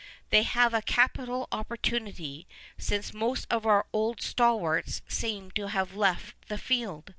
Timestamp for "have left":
5.67-6.47